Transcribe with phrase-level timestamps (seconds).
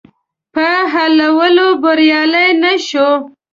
[0.53, 3.09] په حلولو بریالی نه شو.